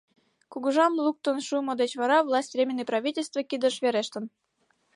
Кугыжам 0.51 0.93
луктын 1.05 1.37
шуымо 1.47 1.73
деч 1.81 1.91
вара 2.01 2.17
власть 2.27 2.53
Временный 2.55 2.89
правительство 2.91 3.41
кидыш 3.49 3.75
верештын. 3.83 4.25